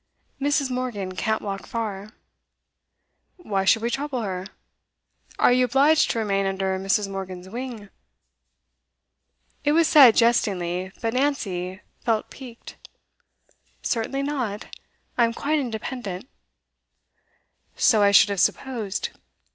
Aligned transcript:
'Mrs. 0.41 0.71
Morgan 0.71 1.15
can't 1.15 1.43
walk 1.43 1.67
far.' 1.67 2.09
'Why 3.37 3.65
should 3.65 3.83
we 3.83 3.91
trouble 3.91 4.23
her? 4.23 4.47
Are 5.37 5.53
you 5.53 5.65
obliged 5.65 6.09
to 6.09 6.17
remain 6.17 6.47
under 6.47 6.79
Mrs. 6.79 7.07
Morgan's 7.07 7.47
wing?' 7.49 7.89
It 9.63 9.73
was 9.73 9.87
said 9.87 10.15
jestingly, 10.15 10.91
but 11.03 11.13
Nancy 11.13 11.81
felt 12.03 12.31
piqued. 12.31 12.77
'Certainly 13.83 14.23
not. 14.23 14.75
I 15.19 15.23
am 15.25 15.35
quite 15.35 15.59
independent.' 15.59 16.27
'So 17.75 18.01
I 18.01 18.09
should 18.09 18.29
have 18.29 18.39
supposed. 18.41 19.09